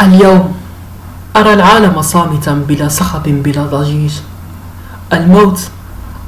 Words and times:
اليوم 0.00 0.54
أرى 1.36 1.52
العالم 1.52 2.02
صامتا 2.02 2.52
بلا 2.68 2.88
صخب 2.88 3.22
بلا 3.22 3.62
ضجيج. 3.66 4.12
الموت 5.12 5.60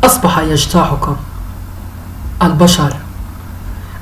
أصبح 0.05 0.39
يجتاحكم. 0.39 1.17
البشر 2.43 2.97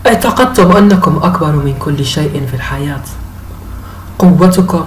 اعتقدتم 0.07 0.77
أنكم 0.77 1.17
أكبر 1.23 1.53
من 1.53 1.75
كل 1.79 2.05
شيء 2.05 2.47
في 2.51 2.55
الحياة. 2.57 3.05
قوتكم 4.19 4.87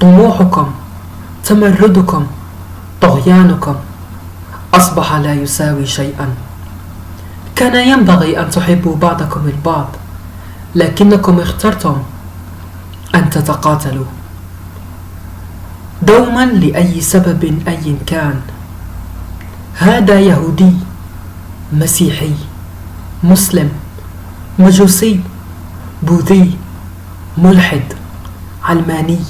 طموحكم 0.00 0.70
تمردكم 1.44 2.26
طغيانكم. 3.00 3.74
أصبح 4.74 5.14
لا 5.14 5.34
يساوي 5.34 5.86
شيئا. 5.86 6.28
كان 7.56 7.88
ينبغي 7.88 8.40
أن 8.40 8.50
تحبوا 8.50 8.96
بعضكم 8.96 9.40
البعض 9.46 9.88
لكنكم 10.74 11.40
اخترتم 11.40 11.96
أن 13.14 13.30
تتقاتلوا. 13.30 14.04
دوما 16.02 16.44
لأي 16.44 17.00
سبب 17.00 17.62
أي 17.68 17.96
كان. 18.06 18.40
هذا 19.74 20.20
يهودي 20.20 20.72
مسيحي 21.72 22.34
مسلم 23.22 23.70
مجوسي 24.58 25.20
بوذي 26.02 26.58
ملحد 27.38 27.82
علماني. 28.64 29.20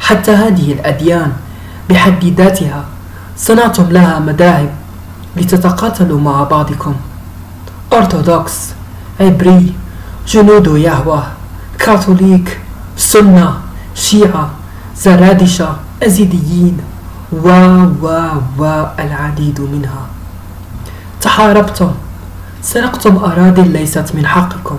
حتى 0.00 0.30
هذه 0.30 0.72
الأديان 0.72 1.32
بحد 1.90 2.24
ذاتها 2.24 2.84
صنعتم 3.36 3.90
لها 3.90 4.18
مذاهب 4.18 4.70
لتتقاتلوا 5.36 6.20
مع 6.20 6.42
بعضكم. 6.42 6.94
أرثوذكس 7.92 8.70
عبري 9.20 9.74
جنود 10.28 10.66
يهوه 10.66 11.26
كاثوليك 11.78 12.60
سنة 12.96 13.54
شيعة 13.94 14.50
زرادشة 14.96 15.76
أزيديين. 16.02 16.78
و 17.32 17.48
و 18.02 18.06
و 18.58 18.86
العديد 18.98 19.60
منها. 19.60 20.06
تحاربتم. 21.20 21.92
سرقتم 22.62 23.16
أراضي 23.16 23.62
ليست 23.62 24.14
من 24.14 24.26
حقكم. 24.26 24.78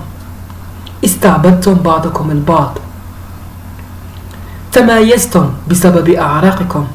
استعبدتم 1.06 1.74
بعضكم 1.74 2.32
البعض. 2.32 2.78
تمايزتم 4.72 5.50
بسبب 5.70 6.10
أعراقكم. 6.10 6.88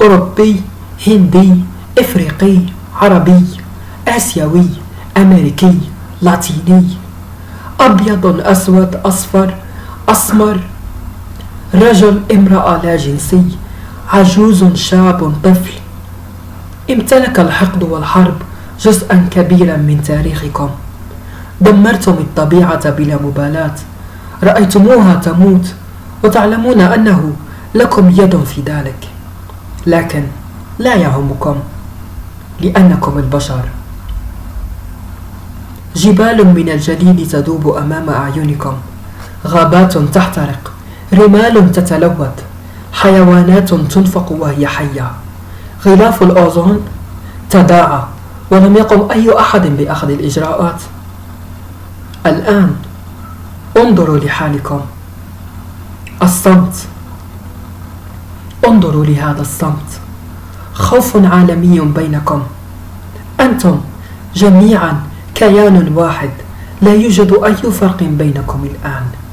أوروبي 0.00 0.62
هندي 1.06 1.54
إفريقي 1.98 2.58
عربي 3.00 3.46
آسيوي 4.08 4.66
أمريكي 5.16 5.78
لاتيني. 6.22 6.88
أبيض 7.80 8.40
أسود 8.40 8.94
أصفر 9.04 9.54
أسمر. 10.08 10.60
رجل 11.74 12.22
امرأة 12.32 12.82
لا 12.82 12.96
جنسي 12.96 13.44
عجوز 14.08 14.64
شاب 14.74 15.32
طفل. 15.44 15.72
امتلك 16.90 17.40
الحقد 17.40 17.82
والحرب 17.82 18.34
جزءا 18.80 19.28
كبيرا 19.30 19.76
من 19.76 20.02
تاريخكم. 20.02 20.70
دمرتم 21.60 22.12
الطبيعة 22.12 22.90
بلا 22.90 23.16
مبالاة. 23.22 23.74
رأيتموها 24.42 25.14
تموت 25.14 25.74
وتعلمون 26.24 26.80
أنه 26.80 27.32
لكم 27.74 28.10
يد 28.10 28.44
في 28.44 28.60
ذلك. 28.60 29.08
لكن 29.86 30.24
لا 30.78 30.94
يهمكم 30.94 31.56
لأنكم 32.60 33.18
البشر. 33.18 33.64
جبال 35.96 36.46
من 36.54 36.68
الجليد 36.68 37.28
تذوب 37.28 37.76
أمام 37.76 38.10
أعينكم. 38.10 38.74
غابات 39.46 39.98
تحترق 39.98 40.72
رمال 41.12 41.72
تتلوث 41.72 42.36
حيوانات 42.92 43.74
تنفق 43.74 44.32
وهي 44.32 44.66
حية. 44.66 45.10
غلاف 45.86 46.22
الأوزون 46.22 46.80
تداعى 47.50 48.02
ولم 48.50 48.76
يقم 48.76 49.10
أي 49.10 49.38
أحد 49.38 49.66
بأخذ 49.66 50.10
الإجراءات. 50.10 50.80
الآن 52.26 52.76
انظروا 53.76 54.18
لحالكم. 54.18 54.80
الصمت. 56.22 56.76
انظروا 58.66 59.04
لهذا 59.04 59.40
الصمت. 59.40 59.90
خوف 60.74 61.16
عالمي 61.16 61.80
بينكم. 61.80 62.42
أنتم 63.40 63.80
جميعا 64.34 65.02
كيان 65.34 65.92
واحد 65.96 66.30
لا 66.82 66.94
يوجد 66.94 67.32
أي 67.44 67.54
فرق 67.54 68.02
بينكم 68.02 68.64
الآن. 68.64 69.23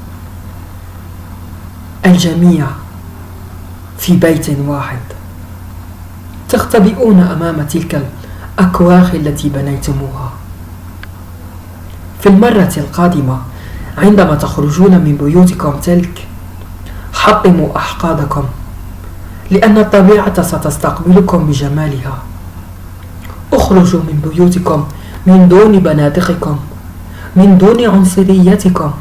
الجميع 2.06 2.66
في 3.98 4.16
بيت 4.16 4.48
واحد. 4.68 5.00
تختبئون 6.50 7.20
أمام 7.20 7.62
تلك 7.62 8.02
الأكواخ 8.60 9.16
التي 9.16 9.50
بنيتموها. 9.50 10.32
في 12.22 12.30
المرة 12.30 12.74
القادمة 12.78 13.38
عندما 13.98 14.36
تخرجون 14.36 14.92
من 14.92 15.18
بيوتكم 15.18 15.80
تلك 15.80 16.28
حطموا 17.14 17.78
أحقادكم 17.78 18.44
لأن 19.52 19.78
الطبيعة 19.78 20.42
ستستقبلكم 20.42 21.48
بجمالها. 21.48 22.18
اخرجوا 23.54 24.00
من 24.00 24.30
بيوتكم 24.30 24.86
من 25.28 25.48
دون 25.50 25.80
بنادقكم 25.80 26.60
من 27.36 27.58
دون 27.58 27.86
عنصريتكم 27.86 28.92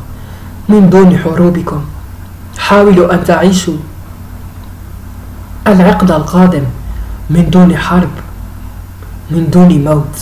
من 0.68 0.90
دون 0.90 1.18
حروبكم. 1.18 1.80
حاولوا 2.58 3.14
أن 3.14 3.24
تعيشوا 3.24 3.76
العقد 5.66 6.10
القادم 6.10 6.64
من 7.30 7.50
دون 7.50 7.76
حرب 7.76 8.10
من 9.30 9.50
دون 9.50 9.84
موت. 9.84 10.16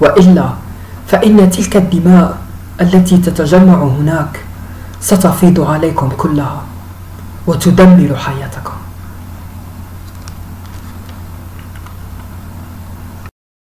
وإلا 0.00 0.48
فإن 1.08 1.50
تلك 1.50 1.76
الدماء 1.76 2.38
التي 2.80 3.16
تتجمع 3.16 3.82
هناك 3.82 4.44
ستفيض 5.00 5.60
عليكم 5.60 6.08
كلها 6.16 6.62
وتدمر 7.46 8.16
حياتكم. 8.16 8.79